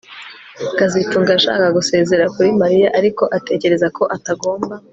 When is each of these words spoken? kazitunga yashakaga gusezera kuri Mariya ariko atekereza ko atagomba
kazitunga 0.77 1.29
yashakaga 1.31 1.69
gusezera 1.77 2.25
kuri 2.35 2.49
Mariya 2.61 2.87
ariko 2.99 3.23
atekereza 3.37 3.87
ko 3.97 4.03
atagomba 4.15 4.73